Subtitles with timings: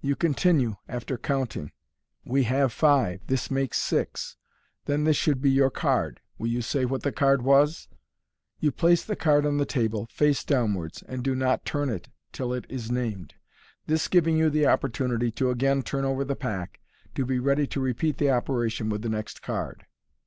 [0.00, 1.70] You continue, after counting,"
[2.24, 4.36] We have five, this makes six j
[4.86, 6.22] then this should be your card.
[6.38, 7.86] Will you say what the card was?"
[8.58, 12.54] You place the card on the table, face downwards, and do not turn it till
[12.54, 13.34] it is named,
[13.86, 16.80] this giving you the opportunity to again turn over the pack,
[17.14, 19.84] to be ready to repeat the operation with the next card.